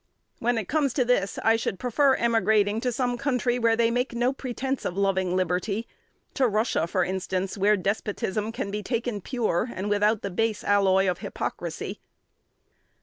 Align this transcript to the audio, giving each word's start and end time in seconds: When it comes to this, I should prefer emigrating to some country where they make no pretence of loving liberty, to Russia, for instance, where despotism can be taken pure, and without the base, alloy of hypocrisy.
When 0.39 0.57
it 0.57 0.67
comes 0.67 0.93
to 0.93 1.05
this, 1.05 1.37
I 1.43 1.55
should 1.55 1.77
prefer 1.77 2.15
emigrating 2.15 2.81
to 2.81 2.91
some 2.91 3.19
country 3.19 3.59
where 3.59 3.75
they 3.75 3.91
make 3.91 4.15
no 4.15 4.33
pretence 4.33 4.83
of 4.83 4.97
loving 4.97 5.35
liberty, 5.35 5.87
to 6.33 6.47
Russia, 6.47 6.87
for 6.87 7.03
instance, 7.03 7.55
where 7.55 7.77
despotism 7.77 8.51
can 8.51 8.71
be 8.71 8.81
taken 8.81 9.21
pure, 9.21 9.69
and 9.71 9.91
without 9.91 10.23
the 10.23 10.31
base, 10.31 10.63
alloy 10.63 11.07
of 11.07 11.19
hypocrisy. 11.19 11.99